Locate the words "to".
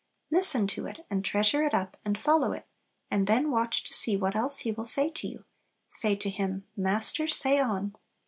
0.65-0.87, 3.83-3.93, 5.11-5.27, 6.15-6.29